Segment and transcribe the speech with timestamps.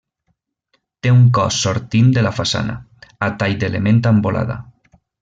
[1.07, 2.79] Té un cos sortint de la façana,
[3.29, 4.57] a tall d'element amb volada.